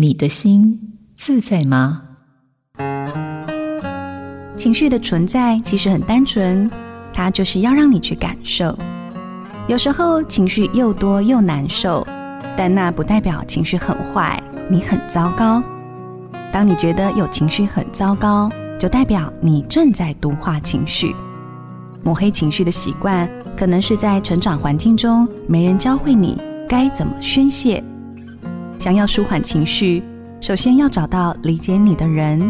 [0.00, 0.78] 你的心
[1.16, 2.02] 自在吗？
[4.54, 6.70] 情绪的存在其实很单纯，
[7.12, 8.78] 它就是要让你去感受。
[9.66, 12.06] 有时候情绪又多又难受，
[12.56, 14.40] 但那不代表情绪很坏，
[14.70, 15.60] 你很糟糕。
[16.52, 21.12] 当你觉得有情绪很糟糕，就代表你正在毒化情绪。
[22.04, 27.82] 抹黑情绪的习惯，可能是在成长环境中没人教会你该怎么宣泄。
[28.78, 30.02] 想要舒缓情绪，
[30.40, 32.40] 首先要找到理解你的人，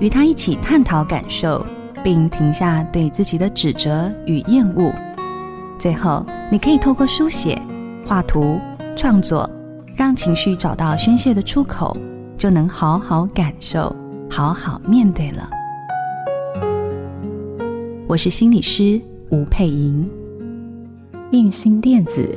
[0.00, 1.64] 与他一起探讨感受，
[2.02, 4.92] 并停下对自己的指责与厌恶。
[5.78, 7.56] 最后，你可以透过书写、
[8.04, 8.58] 画图、
[8.96, 9.48] 创作，
[9.94, 11.96] 让情绪找到宣泄的出口，
[12.36, 13.94] 就能好好感受，
[14.28, 15.48] 好好面对了。
[18.08, 20.08] 我是心理师吴佩莹，
[21.30, 22.36] 印心电子